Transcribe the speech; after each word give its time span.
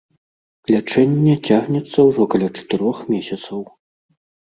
Лячэнне 0.73 1.35
цягнецца 1.47 1.99
ўжо 2.09 2.29
каля 2.35 2.49
чатырох 2.57 3.07
месяцаў. 3.15 3.59